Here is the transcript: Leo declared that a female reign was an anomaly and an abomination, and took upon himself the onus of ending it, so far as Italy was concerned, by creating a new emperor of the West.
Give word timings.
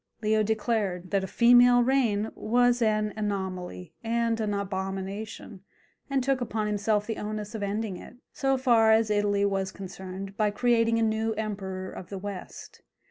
Leo 0.23 0.41
declared 0.41 1.11
that 1.11 1.23
a 1.23 1.27
female 1.27 1.83
reign 1.83 2.31
was 2.33 2.81
an 2.81 3.13
anomaly 3.15 3.93
and 4.03 4.39
an 4.39 4.51
abomination, 4.51 5.61
and 6.09 6.23
took 6.23 6.41
upon 6.41 6.65
himself 6.65 7.05
the 7.05 7.17
onus 7.17 7.53
of 7.53 7.61
ending 7.61 7.97
it, 7.97 8.17
so 8.33 8.57
far 8.57 8.91
as 8.91 9.11
Italy 9.11 9.45
was 9.45 9.71
concerned, 9.71 10.35
by 10.35 10.49
creating 10.49 10.97
a 10.97 11.03
new 11.03 11.33
emperor 11.33 11.91
of 11.91 12.09
the 12.09 12.17
West. 12.17 12.81